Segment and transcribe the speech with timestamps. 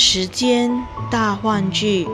[0.00, 0.70] 时间
[1.10, 2.06] 大换句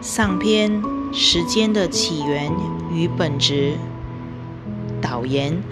[0.00, 2.50] 上篇：时间的起源
[2.90, 3.74] 与本质。
[4.98, 5.62] 导言：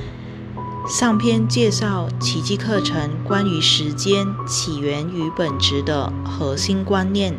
[0.86, 7.34] 上篇介绍奇迹课程关于时间起源与本质的核心观念。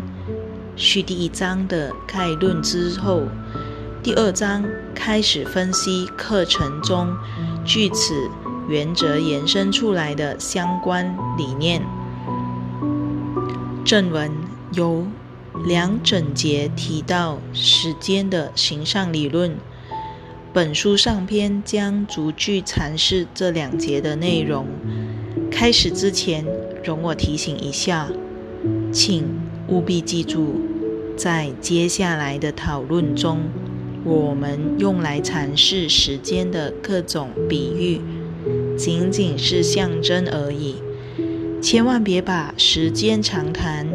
[0.75, 3.21] 续第一章的概论之后，
[4.02, 4.65] 第二章
[4.95, 7.07] 开始分析课程中
[7.63, 8.27] 据此
[8.68, 11.83] 原则延伸出来的相关理念。
[13.84, 14.31] 正文
[14.73, 15.08] 由
[15.66, 19.55] 梁整节提到时间的形上理论。
[20.53, 24.67] 本书上篇将逐句阐释这两节的内容。
[25.49, 26.45] 开始之前，
[26.84, 28.09] 容我提醒一下，
[28.91, 29.23] 请
[29.67, 30.61] 务必记住，
[31.17, 33.39] 在接下来的讨论中，
[34.03, 38.02] 我们用来阐释时间的各种比喻，
[38.77, 40.75] 仅仅是象征而已。
[41.61, 43.88] 千万别把时间长谈、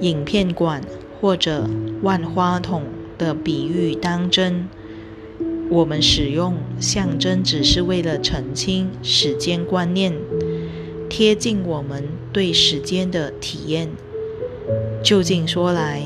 [0.00, 0.80] 影片馆
[1.20, 1.68] 或者
[2.02, 2.84] 万花筒
[3.18, 4.68] 的比喻当真。
[5.68, 10.14] 我们使用象征只是为了澄清时间观念，
[11.08, 13.90] 贴近我们对时间的体验。
[15.02, 16.02] 究竟说来，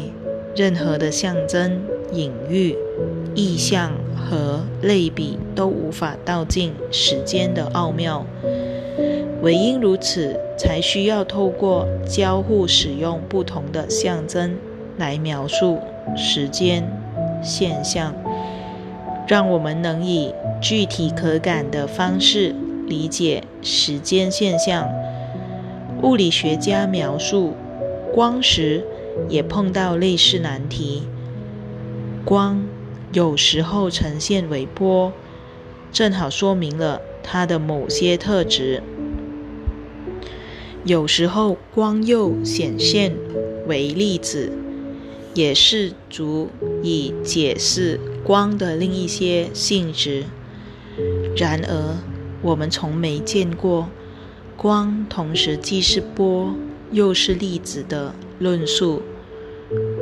[0.56, 2.76] 任何的象征、隐喻、
[3.34, 8.26] 意象和类比都无法道尽时间的奥妙。
[9.44, 14.56] 唯因如此，才需要透过交互使用不同的象征
[14.96, 15.78] 来描述
[16.16, 16.90] 时间
[17.42, 18.14] 现象，
[19.28, 22.54] 让我们能以具体可感的方式
[22.86, 24.88] 理解时间现象。
[26.02, 27.52] 物理学家描述
[28.14, 28.82] 光时，
[29.28, 31.02] 也碰到类似难题。
[32.24, 32.64] 光
[33.12, 35.12] 有时候呈现为波，
[35.92, 38.82] 正好说明了它的某些特质。
[40.84, 43.16] 有时候光又显现
[43.66, 44.52] 为粒子，
[45.32, 46.50] 也是足
[46.82, 50.24] 以解释光的另一些性质。
[51.34, 51.96] 然而，
[52.42, 53.88] 我们从没见过
[54.58, 56.54] 光同时既是波
[56.92, 59.00] 又是粒子的论述。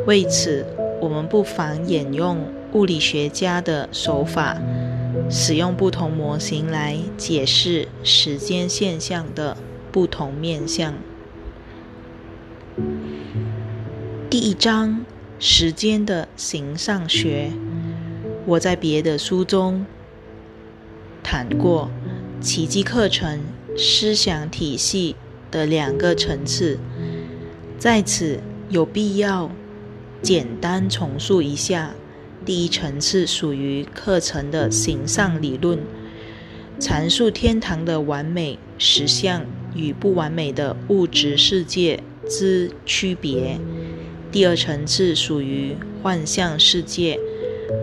[0.04, 0.66] 为此，
[1.00, 4.60] 我们不妨沿用物理学家的手法，
[5.30, 9.56] 使用不同模型来解释时间现象的。
[9.92, 10.94] 不同面向。
[14.30, 15.04] 第一章：
[15.38, 17.52] 时间的形上学。
[18.46, 19.84] 我在别的书中
[21.22, 21.90] 谈过
[22.40, 23.40] 奇迹课程
[23.76, 25.14] 思想体系
[25.50, 26.78] 的两个层次，
[27.78, 29.50] 在此有必要
[30.22, 31.94] 简单重述一下。
[32.44, 35.78] 第一层次属于课程的形上理论，
[36.80, 39.44] 阐述天堂的完美实相。
[39.74, 43.58] 与不完美的物质世界之区别。
[44.30, 47.18] 第二层次属于幻象世界，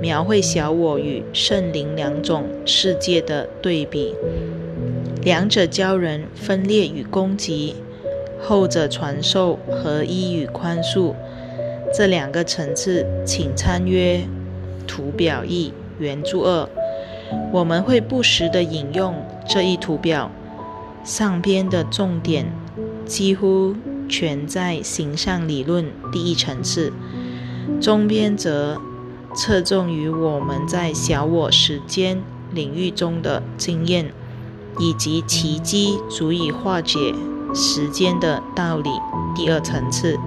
[0.01, 4.15] 描绘小我与圣灵两种世界的对比，
[5.23, 7.75] 两者教人分裂与攻击，
[8.41, 11.13] 后者传授合一与宽恕。
[11.93, 14.21] 这两个层次，请参阅
[14.87, 16.69] 图表一原著二。
[17.51, 19.15] 我们会不时地引用
[19.47, 20.31] 这一图表。
[21.03, 22.53] 上篇的重点
[23.05, 23.75] 几乎
[24.07, 26.93] 全在形象理论第一层次，
[27.81, 28.79] 中篇则
[29.35, 32.21] 侧重于我们在小我时间
[32.51, 34.11] 领域中的经验，
[34.79, 37.13] 以及奇迹足以化解
[37.53, 38.89] 时间的道理
[39.35, 40.17] 第二层次。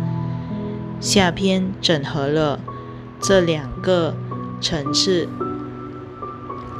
[1.01, 2.61] 下篇整合了
[3.21, 4.17] 这两个
[4.61, 5.29] 层次。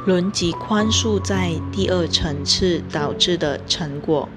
[0.05, 4.27] 轮及宽恕在第二层次导致的成果，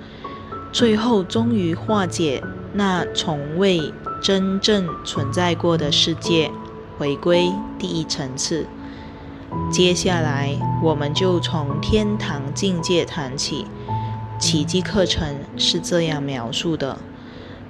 [0.70, 6.50] 最后终于化解那从未真正存在过的世界，
[6.96, 8.66] 回归第一层次。
[9.70, 13.66] 接下来，我们就从天堂境界谈起。
[14.38, 16.98] 奇迹课程是这样描述的：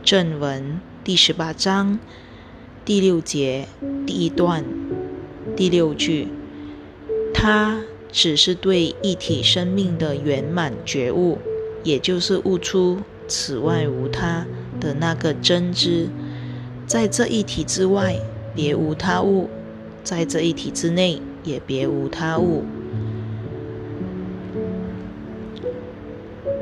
[0.03, 1.99] 正文第十八章
[2.85, 3.69] 第六节
[4.07, 4.65] 第一段
[5.57, 6.29] 第六句。
[7.39, 11.37] 他只是对一体生命的圆满觉悟，
[11.85, 14.47] 也就是悟出此外无他
[14.81, 16.09] 的那个真知。
[16.87, 18.19] 在这一体之外，
[18.55, 19.51] 别无他物；
[20.03, 22.65] 在这一体之内，也别无他物。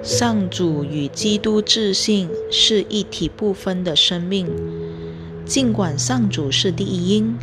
[0.02, 4.50] 上主与基督自信是一体不分的生命，
[5.46, 7.38] 尽管上主是第一因，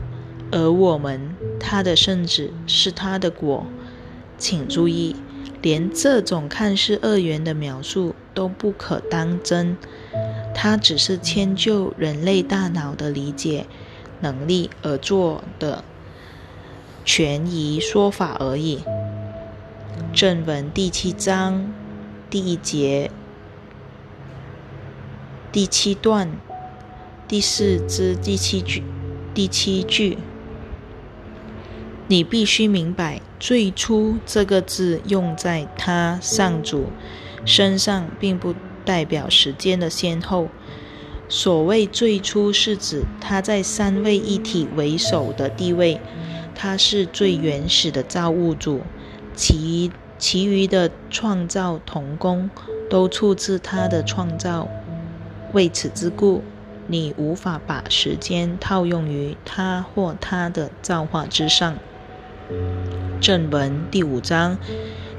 [0.52, 1.31] 而我们。
[1.62, 3.66] 他的圣旨是他的果，
[4.38, 5.16] 请注意，
[5.62, 9.78] 连这种看似二元的描述都不可当真。
[10.54, 13.68] 它只是迁就人类大脑的理解
[14.20, 15.84] 能力而做的
[17.06, 18.80] 权宜说法而已。
[20.14, 21.72] 正文第七章
[22.30, 23.10] 第一节
[25.52, 26.30] 第七段
[27.28, 28.84] 第四之第七句
[29.34, 30.18] 第七句，
[32.12, 36.88] 你必须明白，最初这个字用在他上主
[37.46, 38.54] 身上，并不
[38.84, 40.50] 代表时间的先后。
[41.30, 46.02] 所谓最初，是指他在三位一体为首的地位，
[46.54, 48.82] 他是最原始的造物主。
[49.34, 52.50] 其其余的创造童工
[52.90, 54.68] 都出自他的创造，
[55.54, 56.44] 为此之故，
[56.88, 61.78] 你无法把时间套用于他或他的造化之上。
[63.20, 64.58] 正文第五章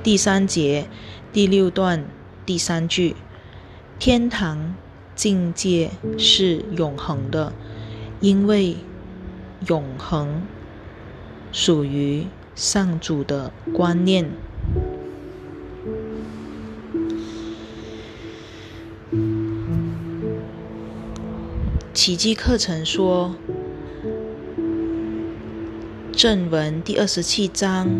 [0.02, 0.88] 第三节
[1.32, 2.04] 第六段
[2.44, 3.14] 第三句：
[3.98, 4.74] 天堂
[5.14, 7.52] 境界是永恒的，
[8.20, 8.76] 因为
[9.68, 10.42] 永恒
[11.52, 14.30] 属于上主的观念。
[21.94, 23.36] 奇迹课程说，
[26.22, 27.90] 正文第二十七章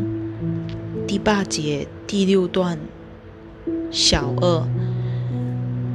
[1.08, 2.78] 第八节第六段
[3.90, 4.64] 小二，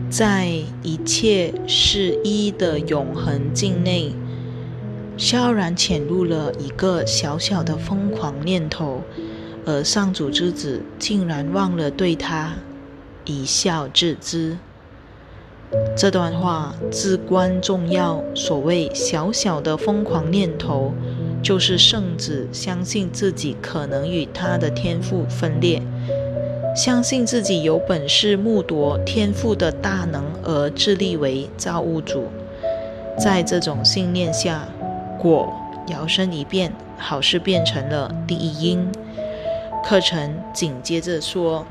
[0.10, 0.50] 在
[0.84, 4.14] 一切是一的永恒境内，
[5.16, 9.04] 悄然潜入了一个小小的疯狂念头，
[9.66, 12.56] 而上主之子竟然忘了对他
[13.24, 14.58] 一笑置之。
[15.96, 18.22] 这段话至关重要。
[18.36, 20.94] 所谓小小的疯狂念头，
[21.42, 25.82] 就是圣子相信自己可能与他的天赋分裂，
[26.76, 32.26] 相信自己有本事目夺天赋的大能而自立为造物主。
[33.18, 34.68] 在这种信念下，
[35.20, 35.52] 果
[35.88, 38.88] 摇身一变，好事变成了第一因。
[39.84, 41.66] 课程紧接着说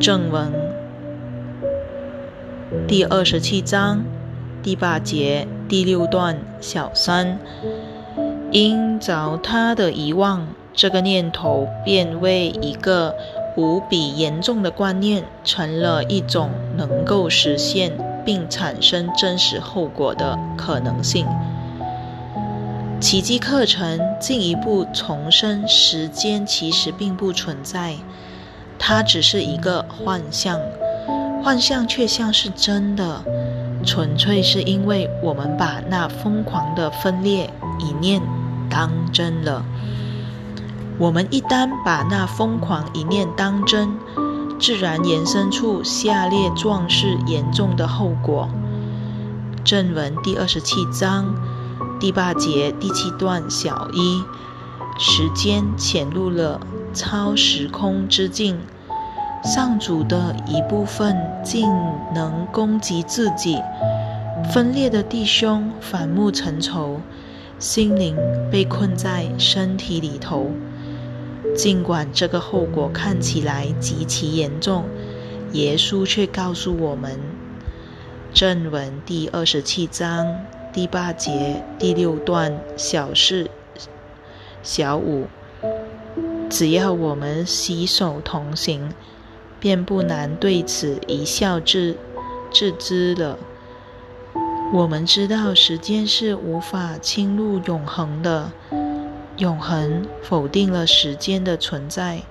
[0.00, 0.50] 正文。
[2.88, 4.02] 第二十七章
[4.62, 7.38] 第八节第六段小三，
[8.50, 13.16] 因着他的遗忘，这个念头便为一个
[13.56, 17.90] 无比严重的观念，成了一种能够实现
[18.22, 21.26] 并产生真实后果的可能性。
[23.00, 27.94] 奇迹课程进一步重申，时间其实并不存在，
[28.78, 30.60] 它只是一个幻象。
[31.42, 33.24] 幻象却像是真的，
[33.84, 38.22] 纯粹是因为我们把那疯狂的分裂一念
[38.70, 39.64] 当真了。
[40.98, 43.98] 我们一旦把那疯狂一念当真，
[44.60, 48.48] 自然延伸出下列壮士严重的后果。
[49.64, 51.34] 正文第二十七章
[51.98, 54.22] 第八节第七段小一，
[54.98, 56.60] 时间潜入了
[56.92, 58.58] 超时空之境。
[59.42, 61.68] 上主的一部分竟
[62.14, 63.60] 能攻击自己，
[64.52, 67.00] 分裂的弟兄反目成仇，
[67.58, 68.16] 心灵
[68.52, 70.46] 被困在身体里头。
[71.56, 74.84] 尽管这个后果看起来极其严重，
[75.52, 77.18] 耶稣却告诉我们：
[78.32, 80.24] 正文第二十七章
[80.72, 83.50] 第八节第六段小事
[84.62, 85.26] 小五，
[86.48, 88.88] 只要我们携手同行。
[89.62, 91.96] 便不难对此一笑置
[92.50, 93.38] 置之了。
[94.72, 98.50] 我们知道时间是无法侵入永恒的，
[99.36, 102.22] 永恒否定了时间的存在，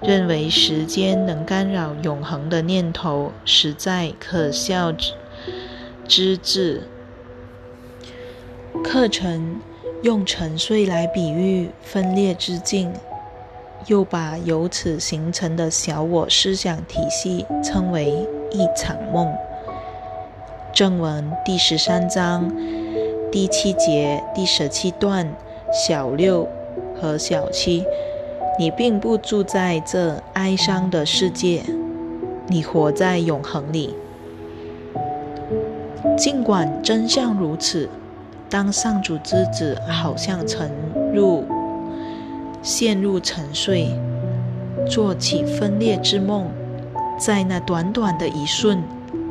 [0.00, 5.12] 认为时间能干扰永恒的念头，实在可笑之
[6.08, 6.84] 之至。
[8.82, 9.60] 课程
[10.02, 12.94] 用沉睡来比喻分裂之境。
[13.86, 19.32] 又把由此形成的小我思想体系称为一场梦。
[20.72, 22.52] 正文第十三章
[23.30, 25.32] 第七节第十七段
[25.72, 26.48] 小六
[27.00, 27.84] 和小七，
[28.58, 31.62] 你并不住在这哀伤的世界，
[32.48, 33.94] 你活在永恒里。
[36.18, 37.88] 尽管真相如此，
[38.50, 40.70] 当上主之子好像沉
[41.14, 41.44] 入。
[42.66, 43.88] 陷入沉睡，
[44.90, 46.50] 做起分裂之梦，
[47.16, 48.82] 在那短短的一瞬，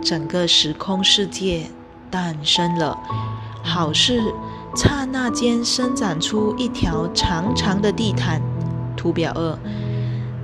[0.02, 1.64] 整个时空世界
[2.10, 2.98] 诞生了。
[3.62, 4.22] 好事
[4.74, 8.42] 刹那间伸展出一条长长的地毯。
[8.96, 9.60] 图表二，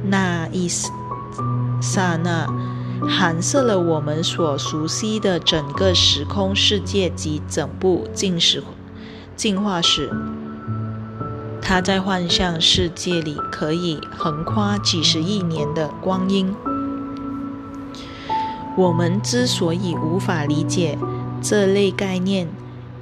[0.03, 2.45] 那一刹那，
[3.07, 8.61] 含摄了我们所熟悉的整个时空世界及整部进史
[9.37, 10.11] 进化史。
[11.71, 16.53] 它在幻象世界里可以横跨几十亿年的光阴。
[18.75, 20.97] 我们之所以无法理解
[21.41, 22.49] 这类概念，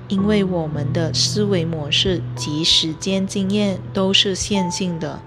[0.08, 5.20] 因为我们的思维模式及时间经验都是线性的。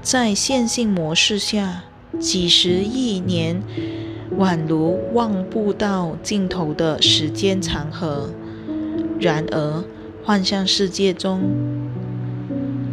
[0.00, 1.82] 在线性模式下，
[2.20, 3.60] 几十亿年
[4.38, 8.30] 宛如望不到尽头的时间长河。
[9.18, 9.82] 然而，
[10.24, 11.40] 幻象世界中，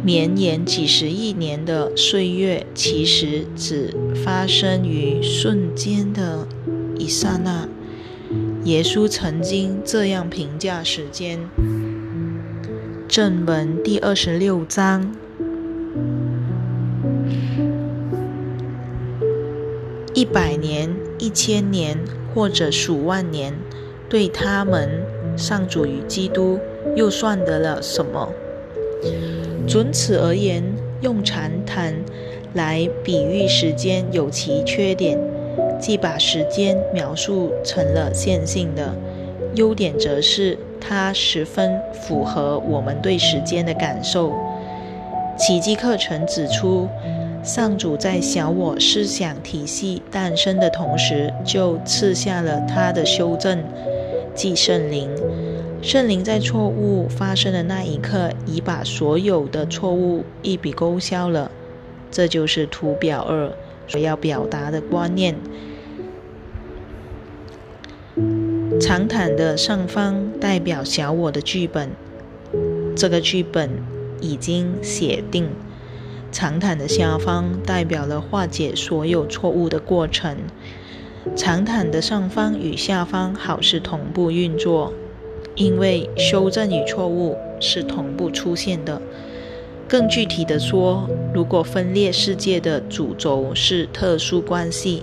[0.04, 6.46] 绵延几十亿年的岁月，其实只发生于瞬间的
[6.98, 7.66] 一刹那。
[8.64, 11.38] 耶稣曾经这样评价时间：
[13.08, 15.16] 正文第二十六章，
[20.12, 21.98] 一百年、一千年
[22.34, 23.54] 或者数万年，
[24.10, 25.02] 对他们
[25.34, 26.58] 上主与基督
[26.94, 28.30] 又算得了什么？
[29.66, 30.62] 准此而言，
[31.00, 31.94] 用长谈
[32.52, 35.18] 来比喻时间有其缺点，
[35.80, 38.92] 即把时间描述成了线性的；
[39.54, 44.32] 优点则是它十分符合我们对时间的感受。
[45.36, 46.88] 奇迹课程指出，
[47.42, 53.58] 上主在小我思想体系诞生的同时，就赐下了他的修正，
[54.34, 55.10] 即圣灵。
[55.84, 61.50] 圣灵在错误发生的那一刻，已把所有的错误一笔勾销了。
[62.10, 63.52] 这就是图表二
[63.86, 65.36] 所要表达的观念。
[68.80, 71.90] 长毯的上方代表小我的剧本，
[72.96, 73.68] 这个剧本
[74.22, 75.48] 已经写定；
[76.32, 80.38] 长毯的下方代表了化解所有错误的过程。
[81.36, 84.94] 长毯的上方与下方好似同步运作。
[85.54, 89.00] 因为修正与错误是同步出现的。
[89.86, 95.02] 更具体的说，如果分裂世界的主轴是特殊关系，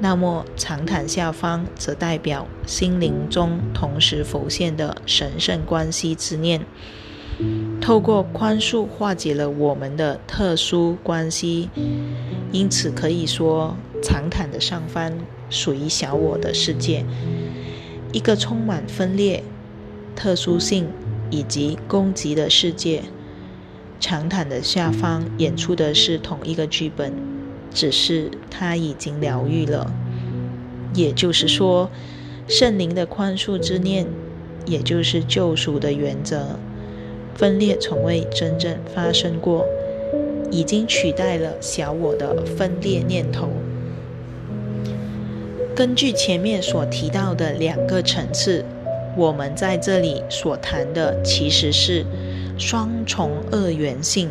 [0.00, 6.62] 那么长毯下方则代表心灵中同时浮现的神圣关系之念。
[7.80, 11.68] 透过宽恕化解了我们的特殊关系，
[12.50, 15.12] 因此可以说，长毯的上方
[15.50, 17.04] 属于小我的世界，
[18.12, 19.44] 一个充满分裂。
[20.16, 20.88] 特殊性
[21.30, 23.02] 以及攻击的世界，
[24.00, 27.12] 长毯的下方演出的是同一个剧本，
[27.72, 29.92] 只是他已经疗愈了。
[30.94, 31.90] 也就是说，
[32.48, 34.06] 圣灵的宽恕之念，
[34.64, 36.58] 也就是救赎的原则，
[37.34, 39.66] 分裂从未真正发生过，
[40.50, 43.50] 已经取代了小我的分裂念头。
[45.74, 48.64] 根据前面所提到的两个层次。
[49.16, 52.04] 我们在这里所谈的其实是
[52.58, 54.28] 双重二元性，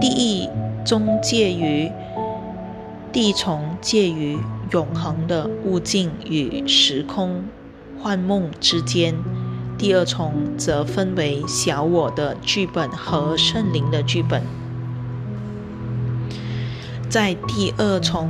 [0.00, 0.48] 第一
[0.84, 1.90] 中介于
[3.12, 4.38] 地重介于
[4.70, 7.44] 永恒的物境与时空
[8.00, 9.12] 幻梦之间，
[9.76, 14.40] 第二重则分为小我的剧本和圣灵的剧本。
[17.08, 18.28] 在第二重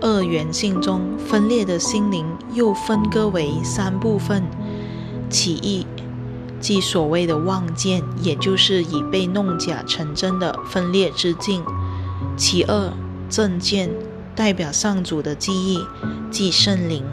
[0.00, 4.42] 二元性中，分裂的心灵又分割为三部分。
[5.28, 5.86] 其一，
[6.60, 11.62] 即所谓的望见，也就是已被弄假成真的分裂之境；
[12.36, 12.92] 其二，
[13.28, 13.90] 正见，
[14.34, 15.80] 代表上主的记忆，
[16.30, 17.04] 即圣灵。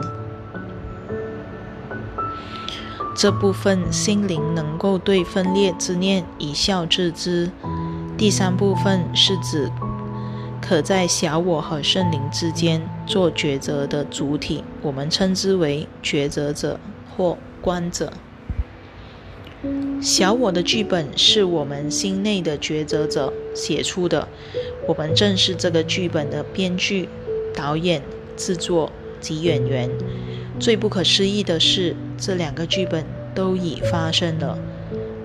[3.14, 7.50] 这部分心灵能够对分裂之念一笑置之。
[8.16, 9.70] 第三部分是指
[10.60, 16.80] 可在小我和圣灵之间做抉择的主体，我们称之为抉择者
[17.16, 17.36] 或。
[17.66, 18.12] 观者，
[20.00, 24.28] 小我的剧本是我们心内的抉择者写出的，
[24.86, 27.08] 我们正是这个剧本的编剧、
[27.56, 28.02] 导演、
[28.36, 29.90] 制作及演员。
[30.60, 33.04] 最不可思议的是，这两个剧本
[33.34, 34.56] 都已发生了，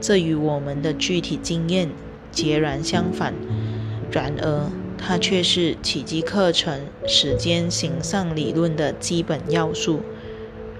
[0.02, 1.92] 这与我们的具体经验
[2.32, 3.36] 截然相反。
[4.12, 10.02] 然而，它却是奇迹课程时间形上理论的基本要素。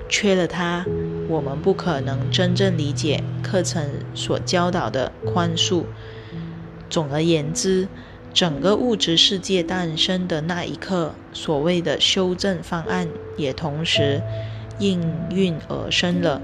[0.10, 0.86] 缺了它，
[1.32, 5.86] 我们不可能真正理解课程所教导的宽恕。
[6.90, 7.88] 总而言之，
[8.34, 13.08] 整个物质世界诞生的那一刻，所谓的修正方案
[13.38, 14.22] 也同时
[14.78, 16.42] 应运而生了。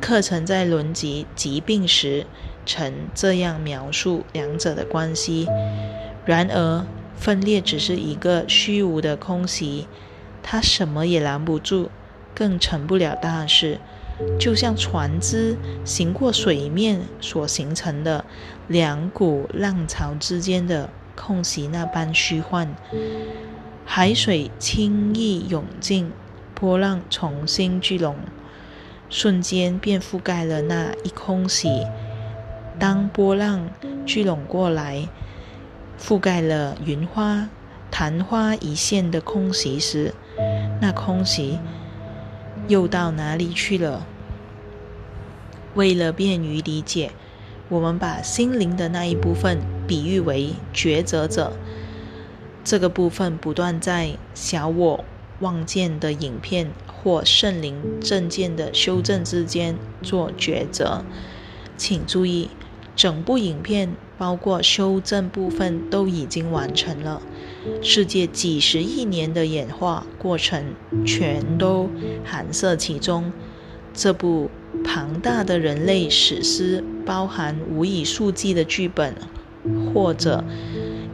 [0.00, 2.26] 课程在轮及疾病时
[2.66, 5.46] 曾这样描述两者的关系：
[6.26, 9.86] 然而，分裂只是一个虚无的空袭。
[10.42, 11.90] 它什么也拦不住，
[12.34, 13.78] 更成不了大事。
[14.38, 18.24] 就像船只行过水面所形成的
[18.68, 22.74] 两股浪潮之间的空隙那般虚幻。
[23.84, 26.12] 海水轻易涌进，
[26.54, 28.16] 波浪重新聚拢，
[29.08, 31.84] 瞬间便覆盖了那一空隙。
[32.78, 33.68] 当波浪
[34.06, 35.08] 聚拢过来，
[36.00, 37.48] 覆盖了云花、
[37.90, 40.14] 昙花一现的空隙时，
[40.80, 41.58] 那空隙
[42.70, 44.06] 又到哪里去了？
[45.74, 47.10] 为了便于理解，
[47.68, 49.58] 我们把心灵的那一部分
[49.88, 51.52] 比喻为抉择者。
[52.62, 55.04] 这个部分不断在小我
[55.40, 61.04] 望见的影片或圣灵正见的修正之间做抉择。
[61.76, 62.50] 请注意。
[62.96, 67.22] 整部影片包括修正部分都已经完成了，
[67.82, 70.64] 世界几十亿年的演化过程
[71.04, 71.88] 全都
[72.24, 73.32] 含摄其中。
[73.92, 74.50] 这部
[74.84, 79.14] 庞大的人类史诗包含无以数计的剧本
[79.92, 80.44] 或者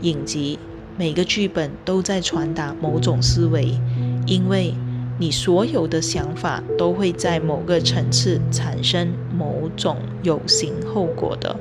[0.02, 0.58] 影集，
[0.96, 3.78] 每个剧本都在传达某种思维，
[4.26, 4.74] 因为
[5.18, 9.08] 你所有的想法都会在某个层次产生。
[9.36, 11.54] 某种有形后果的，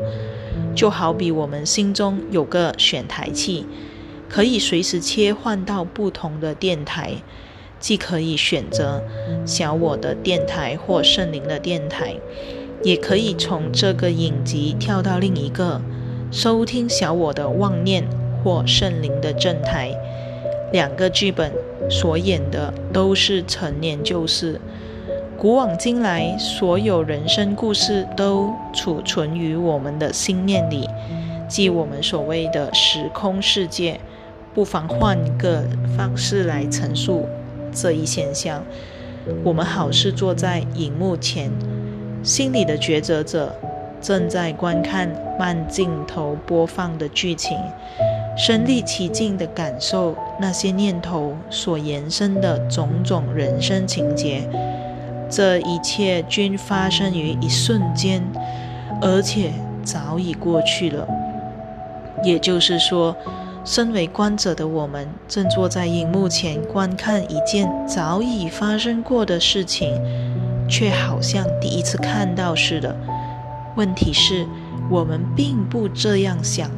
[0.74, 3.66] 就好比我们心中有个选台器，
[4.30, 7.14] 可以随时切换到不同的电台，
[7.80, 9.04] 既可以选择
[9.46, 12.16] 小我的电台或圣灵的电台，
[12.84, 15.82] 也可以从这个影集跳到另一个，
[16.32, 18.04] 收听小我的妄念
[18.44, 19.96] 或圣灵的正台。
[20.72, 21.54] 两个剧本
[21.90, 24.60] 所演的都是陈年旧事。
[25.38, 30.90] 古往今来，所有人生故事都储存于我们的心念里，
[31.48, 34.00] 即我们所谓的时空世界。
[34.56, 35.66] 不妨换个
[35.98, 37.28] 方式来陈述
[37.74, 38.64] 这一现象：
[39.44, 41.52] 我们好似坐在荧幕前，
[42.24, 43.54] 心里的抉择者
[44.00, 47.58] 正在观看慢镜头播放的剧情，
[48.38, 54.48] 身临其境地感受那些念头所延伸的种种人生情节。
[55.30, 58.24] 这一切均发生于一瞬间，
[59.02, 59.52] 而且
[59.84, 61.06] 早已过去了。
[62.24, 63.14] 也就是说，
[63.66, 69.92] 身为观者的我们，正坐在荧幕前观看一件早已发生过的事情，
[70.70, 72.96] 却好像第一次看到似的。
[73.76, 74.46] 问题是，
[74.90, 76.70] 我们并不这样想，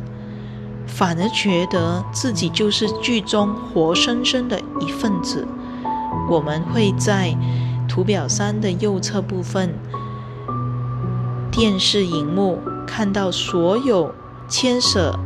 [0.87, 5.45] 反而觉得自己就是剧中活生生的一份子。
[6.29, 7.35] 我们会在。
[7.89, 9.73] 图表三的右侧部分，
[11.49, 14.13] 电视荧幕看到所有
[14.49, 15.17] 牵涉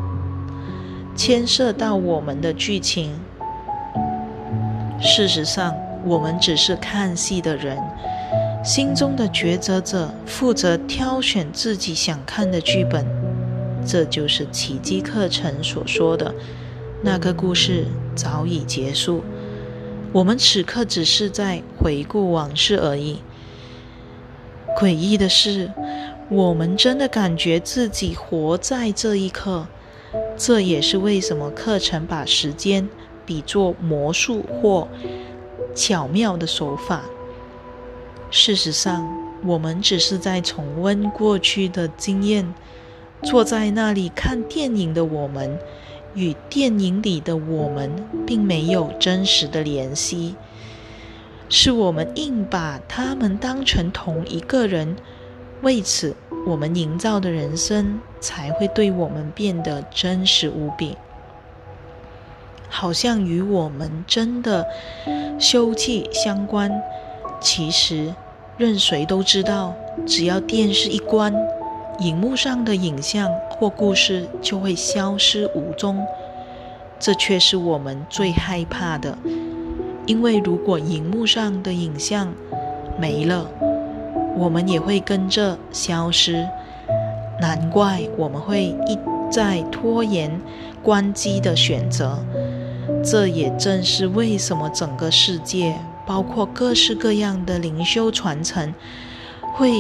[1.16, 3.14] 牵涉到我们的剧情。
[5.00, 7.78] 事实上，我们只是看戏的人，
[8.64, 13.06] 心中的抉择者负责挑选自己想看的剧本。
[13.86, 16.32] 这就是奇迹课程所说的
[17.02, 19.24] 那个故事早已结束。
[20.14, 23.20] 我们此刻只是在回顾往事而已。
[24.78, 25.72] 诡异的是，
[26.30, 29.66] 我们真的感觉自己活在这一刻。
[30.38, 32.88] 这也是为什么课程把时间
[33.26, 34.88] 比作魔术或
[35.76, 37.04] 巧妙的手法。
[38.30, 39.08] 事实上，
[39.46, 42.54] 我们只是在重温过去的经验。
[43.24, 45.60] 坐在那里看电影的我们。
[46.14, 47.90] 与电影里的我们
[48.28, 50.36] 并没有真实的联系，
[51.48, 54.98] 是我们硬把他们当成同一个人，
[55.62, 56.14] 为此
[56.46, 60.98] 我们营造的人生才会对我们变得真实无比，
[62.68, 64.66] 好像与我们真的
[65.40, 66.72] 休憩相关。
[67.40, 68.14] 其实，
[68.58, 69.74] 任谁都知道，
[70.06, 71.34] 只要电视一关。
[72.00, 76.04] 荧幕上的影像或故事就会消失无踪，
[77.00, 79.16] 这却是我们最害怕的。
[80.08, 82.34] 因为如果荧幕上的影像
[83.00, 83.48] 没了，
[84.38, 86.48] 我们也会跟着消失。
[87.40, 88.98] 难怪我们会一
[89.32, 90.40] 再拖延
[90.84, 92.20] 关机的选择。
[93.04, 98.74] 这也正是为什么整个世界，包括各式各样的灵修传承，
[99.56, 99.72] 会。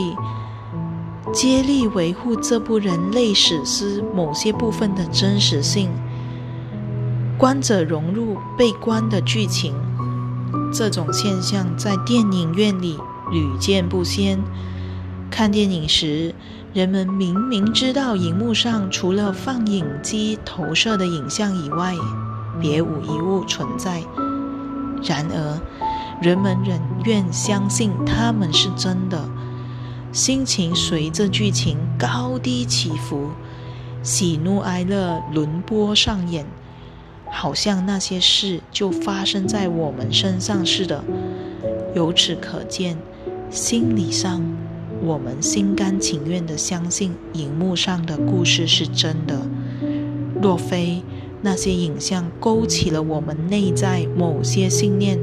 [1.33, 5.89] 接力维护这部人类史诗某些部分的真实性，
[7.37, 9.73] 观者融入被观的剧情，
[10.73, 12.97] 这种现象在电影院里
[13.31, 14.39] 屡见不鲜。
[15.29, 16.35] 看电影时，
[16.73, 21.95] 人们明明知道荧幕上除了放映机投射的影像以外，
[22.59, 24.03] 别无一物存在，
[25.03, 25.59] 然而，
[26.21, 29.29] 人们仍愿相信他们是真的。
[30.11, 33.29] 心情随着剧情高低起伏，
[34.03, 36.45] 喜怒哀乐轮播上演，
[37.31, 41.01] 好像那些事就发生在我们身上似的。
[41.95, 42.97] 由此可见，
[43.51, 44.41] 心理上
[45.03, 49.41] 我们心甘情愿地相信荧幕上的故事是真的。
[50.41, 51.03] 若非
[51.41, 55.19] 那些影像勾起了我们内在某些信念，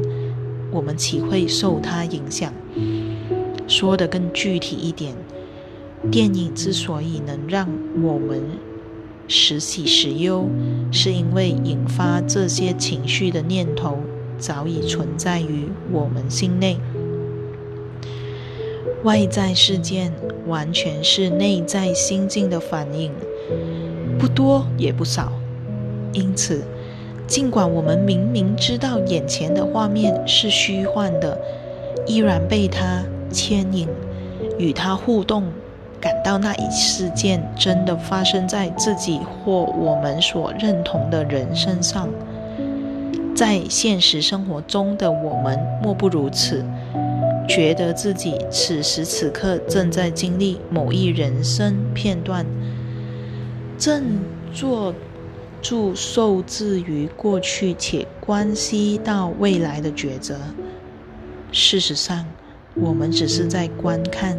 [0.70, 2.52] 我们岂会受它影响？
[3.66, 5.14] 说得更具体一点，
[6.10, 7.66] 电影之所以能让
[8.02, 8.42] 我们
[9.26, 10.50] 时喜时忧，
[10.92, 13.96] 是因为引发这些情绪的念头
[14.36, 16.78] 早已存在于我们心内。
[19.04, 20.12] 外在事件
[20.46, 23.12] 完全是内在心境的反应，
[24.18, 25.32] 不多也不少。
[26.12, 26.64] 因此，
[27.26, 31.38] 尽管我们明明知道眼前的画面是虚幻的，
[32.06, 33.02] 依然被它。
[33.30, 33.86] 牵引，
[34.58, 35.44] 与它互动，
[36.00, 42.08] 感到那一事件真的发生在自己或我们所认同的人身上。
[43.36, 46.64] 在现实生活中的我们莫不如此，
[47.48, 52.46] 觉得自己此时此刻正在经历某一人生片段，
[53.78, 54.20] 正
[54.52, 54.94] 做
[55.60, 60.36] 住受制于过去且关系到未来的抉择。
[61.50, 62.24] 事实上。
[62.80, 64.38] 我们只是在观看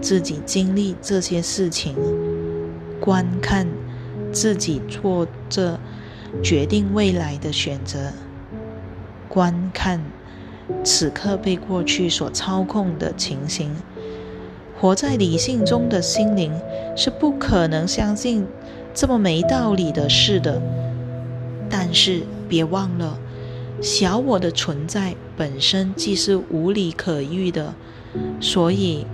[0.00, 1.94] 自己经历这些事情，
[2.98, 3.68] 观看
[4.32, 5.78] 自己做着
[6.42, 8.12] 决定未来的选择，
[9.28, 10.00] 观看
[10.84, 13.70] 此刻被过去所操控的情形。
[14.78, 16.52] 活在理性中的心灵
[16.96, 18.46] 是不可能相信
[18.92, 20.60] 这么没道理的事的。
[21.70, 23.18] 但是别忘了。
[23.80, 27.74] 小我的存在本身既是无理可喻的，
[28.40, 29.06] 所以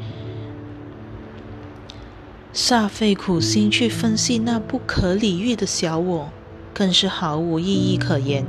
[2.53, 6.29] 煞费苦心去分析那不可理喻的小我，
[6.75, 8.45] 更是毫无意义可言。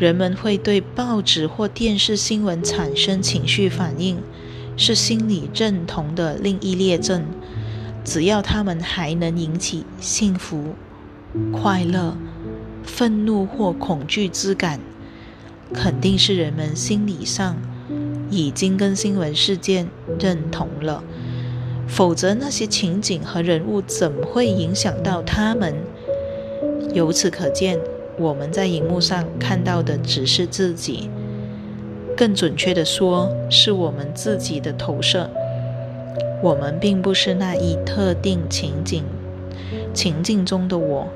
[0.00, 4.16] 人们会对报纸或电视新闻产生情绪反应，
[4.74, 7.22] 是心理认同的另一列证。
[8.02, 10.74] 只要他们还能引起幸福、
[11.52, 12.16] 快乐、
[12.82, 14.80] 愤怒或恐惧之感。
[15.74, 17.56] 肯定是人们心理上
[18.30, 19.86] 已经跟新闻事件
[20.18, 21.04] 认同了，
[21.86, 25.74] 否则那些情景和人物怎么会影响到他们？
[26.94, 27.78] 由此可见，
[28.20, 31.08] 我们在荧幕上看到的只是自己，
[32.14, 35.30] 更准确的说，是我们自己的投射。
[36.42, 39.04] 我们并不是那一特定情景
[39.94, 41.08] 情境中的我，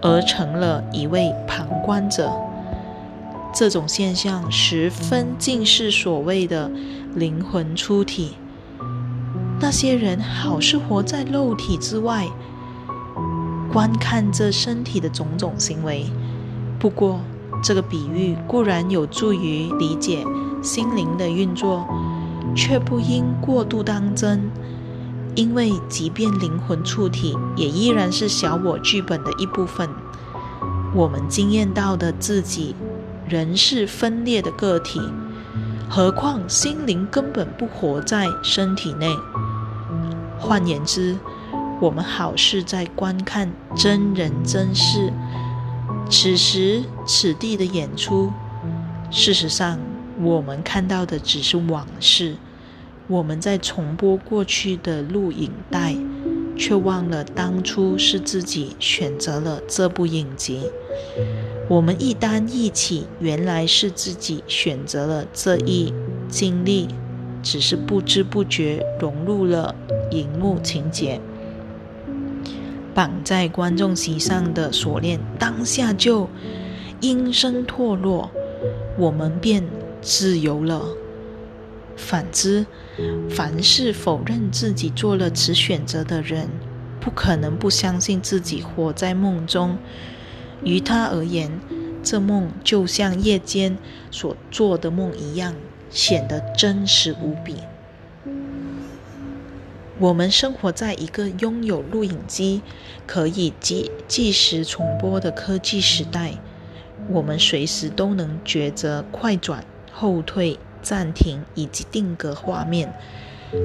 [0.00, 2.32] 而成了一位旁观者。
[3.52, 6.70] 这种现象十分近似所谓的
[7.16, 8.36] 灵魂出体。
[9.60, 12.28] 那些人好似活在肉体之外，
[13.72, 16.06] 观看着身体的种种行为。
[16.78, 17.20] 不过，
[17.62, 20.24] 这个比喻固然有助于理解
[20.62, 21.86] 心灵的运作，
[22.54, 24.50] 却不应过度当真，
[25.34, 29.88] 因为即便灵魂触体，也依然是小我剧本的一部分。
[30.94, 32.74] 我们经验到的自己。
[33.30, 34.98] 仍是分裂的个体，
[35.86, 39.06] 何况心灵根本不活在身体内。
[40.38, 41.14] 换言之，
[41.78, 45.12] 我们好似在观看真人真事，
[46.10, 48.32] 此时此地的演出。
[49.10, 49.78] 事实上，
[50.20, 52.36] 我们看到的只是往事，
[53.06, 55.94] 我们在重播过去的录影带，
[56.56, 60.70] 却忘了当初是自己选择了这部影集。
[61.68, 65.92] 我们一单一起，原来是自己选择了这一
[66.28, 66.88] 经历，
[67.42, 69.74] 只是不知不觉融入了
[70.10, 71.20] 荧幕情节。
[72.98, 76.28] 绑在观众席上的锁链，当下就
[77.00, 78.28] 应声脱落，
[78.98, 79.64] 我们便
[80.02, 80.82] 自由了。
[81.96, 82.66] 反之，
[83.30, 86.48] 凡是否认自己做了此选择的人，
[86.98, 89.78] 不可能不相信自己活在梦中。
[90.64, 91.52] 于他而言，
[92.02, 93.78] 这梦就像夜间
[94.10, 95.54] 所做的梦一样，
[95.88, 97.54] 显得真实无比。
[100.00, 102.62] 我们生活在一个拥有录影机
[103.04, 106.34] 可以即即时重播的科技时代，
[107.08, 112.94] 我们随时都能抉择快转、后退、暂停以及定格画面。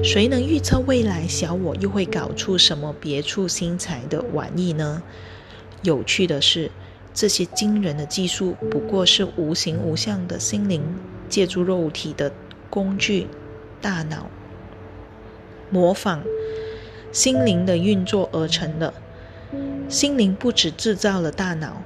[0.02, 5.02] 谁能预测未来小我又会搞出什么别出心裁的玩意呢？
[5.82, 6.70] 有趣的是。
[7.16, 10.82] 这些惊人的技术不过是无形无相的心灵
[11.28, 12.32] 借助肉体的
[12.68, 13.28] 工具——
[13.80, 14.26] 大脑，
[15.70, 16.22] 模仿
[17.12, 18.92] 心灵的运作而成的。
[19.88, 21.82] 心灵不只制造了大脑，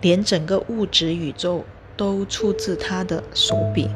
[0.00, 1.64] 连整个物质宇宙
[1.96, 3.88] 都出自他的手笔。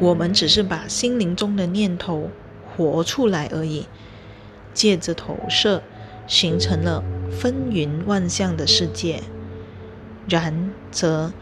[0.00, 2.30] 我们只是把心灵中的念头
[2.76, 3.86] 活出来而已，
[4.72, 5.82] 借着投射，
[6.26, 7.02] 形成了。
[7.30, 9.20] 风云万象的世界，
[10.28, 11.32] 然则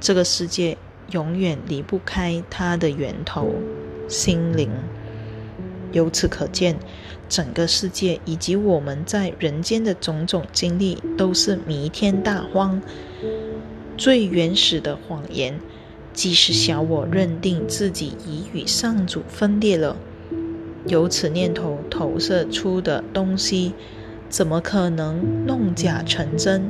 [0.00, 0.78] 这个世界
[1.10, 3.52] 永远离不开它的源头——
[4.08, 4.70] 心灵。
[5.92, 6.76] 由此可见，
[7.28, 12.80] 整个世界以及我们在人间的种种经历，都是弥天大荒。
[13.96, 15.60] 最原始的谎言，
[16.12, 19.96] 即使小我认定自己已与上主分裂了，
[20.86, 23.74] 由此念头投射出的东西。
[24.28, 26.62] 怎么可能弄假成真？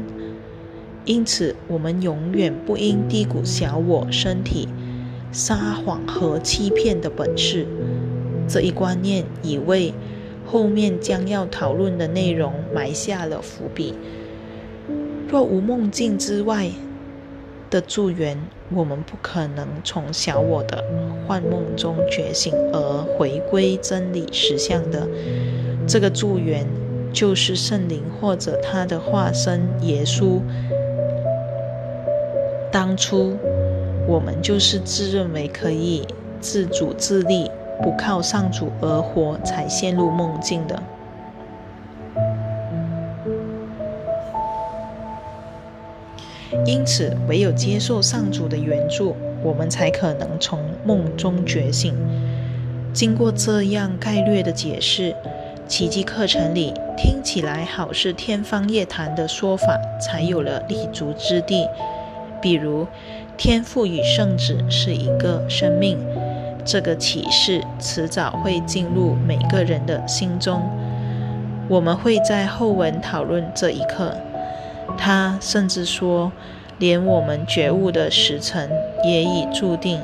[1.04, 4.68] 因此，我们永远不应低估小我身体
[5.30, 7.64] 撒谎和欺骗的本事。
[8.52, 9.94] 这一观念已为
[10.46, 13.94] 后面将要讨论的内容埋下了伏笔。
[15.26, 16.68] 若无梦境之外
[17.70, 18.38] 的助缘，
[18.74, 20.84] 我们不可能从小我的
[21.26, 25.08] 幻梦中觉醒而回归真理实相的
[25.88, 26.66] 这个助缘。
[27.14, 30.40] 就是圣灵或者他的化身耶稣。
[32.70, 33.36] 当初
[34.08, 36.06] 我们就是自认为可以
[36.40, 37.50] 自主自立，
[37.82, 40.82] 不靠上主而活，才陷入梦境的。
[46.64, 51.94] 因此，唯有接受上主的援助，我们才可能从梦中觉醒。
[52.92, 55.14] 经过这样概略的解释。
[55.68, 61.66] 奇迹课程里听起来好似天方夜谭的说法，才有了立足之地。
[62.42, 62.86] 比如，
[63.38, 65.96] 天赋与圣子是一个生命，
[66.64, 70.62] 这个启示迟早会进入每个人的心中。
[71.68, 74.16] 我们会在后文讨论这一刻。
[74.98, 76.32] 他甚至说，
[76.78, 78.70] 连我们觉悟的时辰
[79.04, 80.00] 也已注定。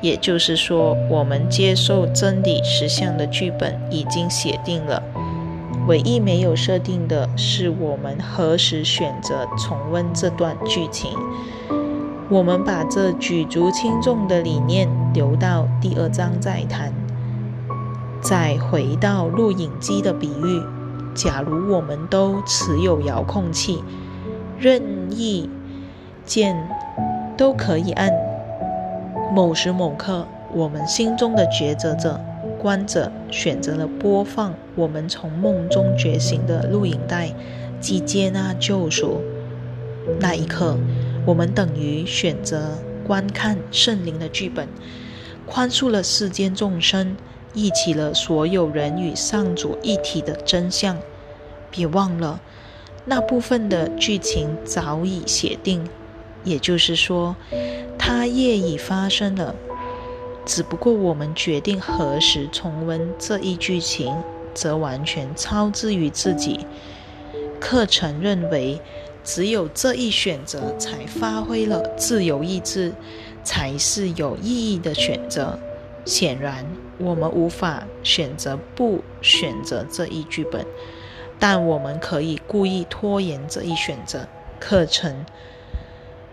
[0.00, 5.02] 也就是说，我们接受真理实相的剧本已经写定了，
[5.88, 11.10] 唯一没有设定的是我们何时选择重温这段剧情。
[12.30, 16.92] 我们把这举足轻重的理念留到第二章再谈。
[18.20, 20.62] 再回到录影机的比喻，
[21.14, 23.82] 假如我们都持有遥控器，
[24.58, 25.48] 任意
[26.26, 26.68] 键
[27.34, 28.12] 都可以按。
[29.32, 32.20] 某时某刻，我们心中的抉择者、
[32.60, 37.30] 观者选择了播放我们从梦中觉醒的录影带，
[37.80, 39.22] 即接纳救赎。
[40.18, 40.76] 那一刻，
[41.28, 44.66] 我们等于选择观看圣灵的剧本，
[45.44, 47.14] 宽恕了世间众生，
[47.52, 50.96] 忆起了所有人与上主一体的真相。
[51.70, 52.40] 别忘了，
[53.04, 55.86] 那部分的剧情早已写定。
[56.44, 57.36] 也就是说，
[57.98, 59.54] 它业已发生了，
[60.46, 64.16] 只不过我们决定何时重温这一剧情，
[64.54, 66.64] 则完全超之于自己。
[67.60, 68.80] 课程认为，
[69.28, 72.94] 只有这一选择才发挥了自由意志，
[73.44, 75.58] 才是有意义的选择。
[76.06, 76.64] 显然，
[76.96, 80.64] 我们无法选择不选择这一剧本，
[81.38, 84.26] 但我们可以故意拖延这一选择。
[84.58, 85.26] 课程。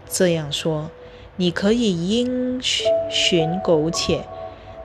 [0.07, 0.89] 这样说，
[1.35, 4.23] 你可以因循苟且，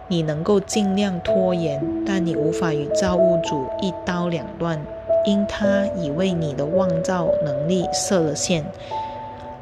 [0.08, 4.84] 你能够尽量拖延，但你无法与造物主一刀两断，
[5.24, 8.64] 因他已为你的妄造能力设了限。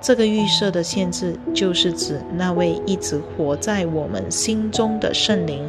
[0.01, 5.69] 这个预设的限制，就是指那位一直活在我们心中的圣灵，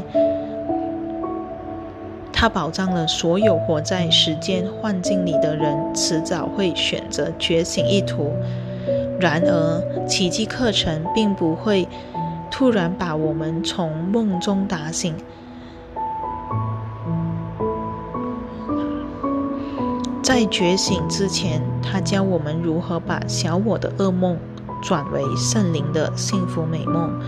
[2.32, 8.32] 他保障了所有活在时间幻境里的人，迟早会选择觉醒一途。
[9.20, 11.88] 然而，奇迹课程并不会
[12.52, 15.16] 突然把我们从梦中打醒。
[20.30, 24.38] 在觉醒之前，他教我们如何把小我的噩梦
[24.80, 27.20] 转为圣灵的幸福美梦。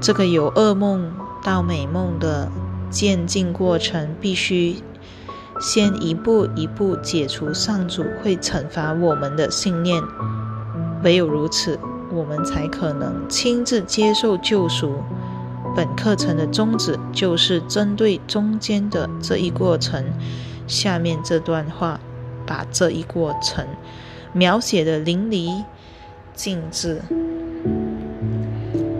[0.00, 1.12] 这个由噩梦
[1.44, 2.50] 到美梦的
[2.88, 4.76] 渐进过程，必须
[5.60, 10.02] 先一步一步解除上主会惩罚我们的信念。
[11.04, 11.78] 唯有如此，
[12.10, 15.02] 我们才可能亲自接受救赎。
[15.76, 20.02] 本课程的宗旨就是针对中间的这一过程。
[20.66, 22.00] 下面这段话
[22.46, 23.64] 把这一过程
[24.32, 25.62] 描写的淋漓
[26.34, 27.00] 尽致。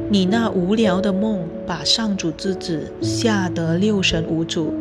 [0.09, 4.73] 你那无聊的梦，把上主之子吓得六神无主，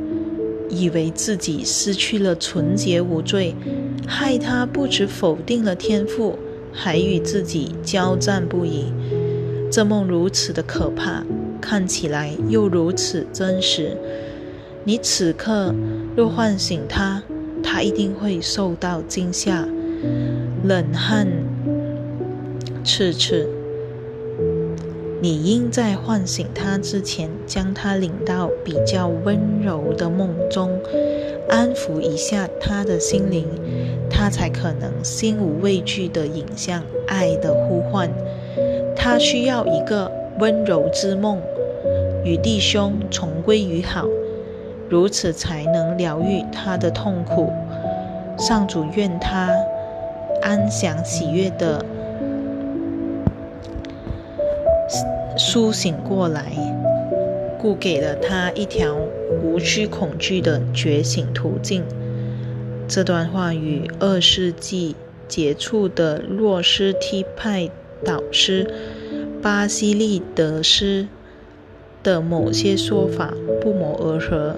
[0.70, 3.56] 以为自己失去了纯洁无罪，
[4.08, 6.38] 害他不止否定了天赋，
[6.72, 8.94] 还与自己交战不已。
[9.72, 11.24] 这梦如此的可怕，
[11.60, 13.98] 看起来又如此真实。
[14.84, 15.74] 你此刻
[16.16, 17.22] 若唤醒他，
[17.62, 19.68] 他一定会受到惊吓，
[20.64, 21.28] 冷汗
[22.86, 23.50] 赤赤。
[25.22, 30.80] 你应在唤醒他之前，将他领到比较温柔的梦中，
[31.50, 33.46] 安抚一下他的心灵，
[34.10, 38.10] 他才可能心无畏惧地引向爱的呼唤。
[38.96, 41.42] 他需要一个温柔之梦，
[42.24, 44.08] 与弟兄重归于好。
[44.88, 47.52] 如此才能疗愈他的痛苦。
[48.38, 49.50] 上主愿他
[50.42, 51.86] 安详喜悦的
[55.38, 56.44] 苏醒过来，
[57.60, 58.98] 故给了他一条
[59.42, 61.84] 无需恐惧的觉醒途径。
[62.88, 64.96] 这段话与二世纪
[65.28, 67.70] 杰出的洛斯梯派
[68.04, 68.70] 导师
[69.42, 71.08] 巴西利德斯
[72.04, 74.56] 的某些说法不谋而合。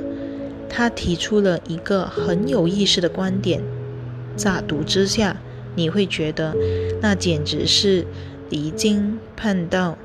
[0.70, 3.62] 他提出了一个很有意思的观点，
[4.36, 5.38] 乍读之下，
[5.76, 6.56] 你会觉得
[7.02, 8.06] 那简直是
[8.50, 9.98] 离经叛道。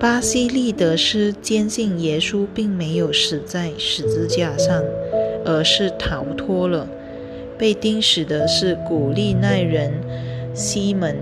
[0.00, 4.82] 巴西利德斯坚信耶稣并没有死在十字架上，
[5.44, 6.88] 而是逃脱了。
[7.56, 9.92] 被钉死的是古利奈人
[10.52, 11.16] 西门。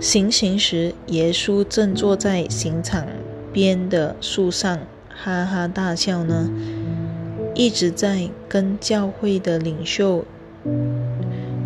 [0.00, 3.06] 行刑时，耶稣正坐在刑场。
[3.54, 6.50] 边的树上哈哈大笑呢，
[7.54, 10.24] 一直在跟教会的领袖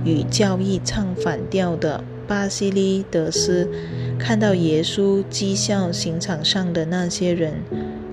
[0.04, 3.66] 与教义唱反调的巴西利德斯，
[4.18, 7.54] 看到耶稣讥笑刑场上的那些人，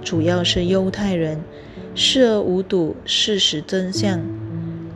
[0.01, 1.41] 主要是犹太人，
[1.93, 4.21] 视而无睹事实真相。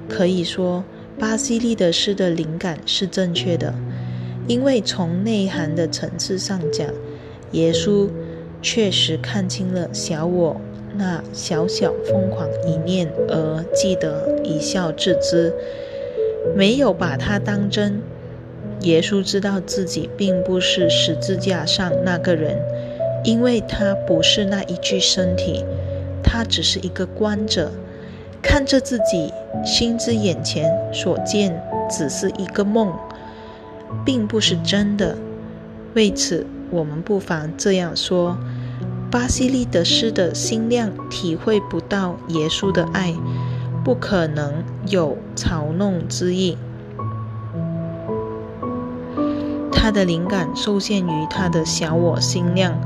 [0.07, 0.85] 可以说，
[1.19, 3.75] 巴西利德斯的灵感是正确的，
[4.47, 6.87] 因为从内涵的层次上讲，
[7.51, 8.07] 耶稣。
[8.61, 10.59] 确实看清了小我
[10.95, 15.53] 那小小疯狂一念，而记得一笑置之，
[16.55, 18.01] 没有把它当真。
[18.81, 22.57] 耶稣知道自己并不是十字架上那个人，
[23.23, 25.63] 因为他不是那一具身体，
[26.21, 27.71] 他只是一个观者，
[28.41, 29.31] 看着自己
[29.65, 32.93] 心之眼前所见只是一个梦，
[34.05, 35.15] 并不是真的。
[35.93, 36.45] 为此。
[36.71, 38.37] 我们不妨这样说：
[39.11, 43.15] 巴西利德斯的心量体会不到耶稣的爱，
[43.83, 46.57] 不可能有嘲弄之意。
[49.71, 52.79] 他的灵感受限于他的小我心量，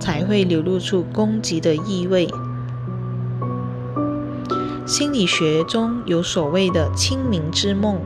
[0.00, 2.28] 才会流露出攻击的意味。
[4.84, 8.00] 心理学中有所谓的“清明之梦”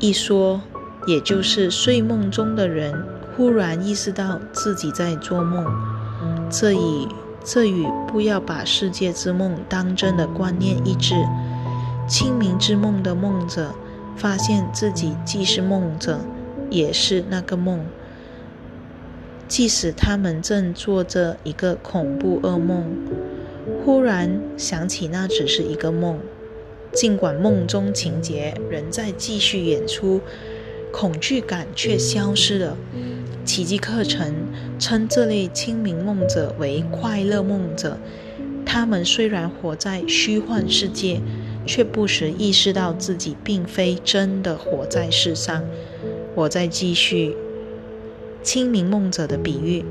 [0.00, 0.60] 一说，
[1.06, 3.06] 也就是睡梦中的人。
[3.36, 5.66] 忽然意识到自己在做梦，
[6.50, 7.08] 这与
[7.44, 11.14] 这与不要把世界之梦当真的观念一致。
[12.06, 13.74] 清明之梦的梦者
[14.16, 16.20] 发现自己既是梦者，
[16.70, 17.84] 也是那个梦。
[19.48, 22.84] 即使他们正做着一个恐怖噩梦，
[23.84, 26.18] 忽然想起那只是一个梦，
[26.92, 30.20] 尽管梦中情节仍在继续演出，
[30.92, 32.76] 恐惧感却消失了。
[33.44, 34.34] 奇迹课程
[34.78, 37.98] 称这类清明梦者为快乐梦者。
[38.64, 41.20] 他们虽然活在虚幻世界，
[41.66, 45.62] 却不时意识到自己并非真的活在世上。
[46.34, 47.36] 我在继续
[48.42, 49.84] 清明梦者的比喻。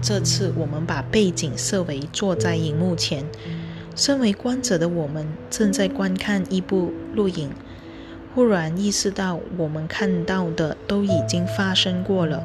[0.00, 3.24] 这次我们把背景设为坐在荧幕前，
[3.96, 7.50] 身为观者的我们正在观看一部录影。
[8.34, 12.44] 忽然意识到，我们看到的都已经发生过了。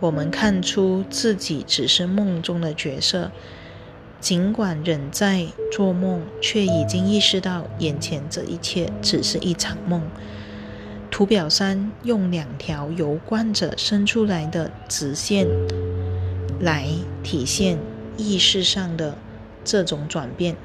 [0.00, 3.30] 我们看出自己只是梦中的角色，
[4.18, 10.00] 尽管仍在做梦，却已经意识到眼前这一切只是一场梦。
[11.10, 15.46] 图表三用两条由观者伸出来的直线
[16.60, 16.86] 来
[17.22, 17.78] 体现
[18.16, 19.18] 意识上的
[19.62, 20.56] 这种转变。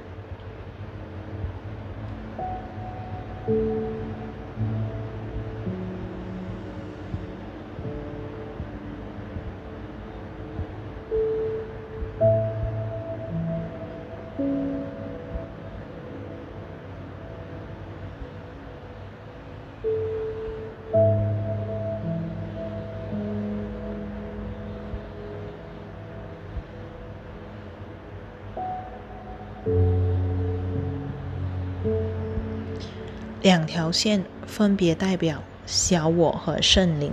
[33.86, 37.12] 两条线分别代表小我和圣灵。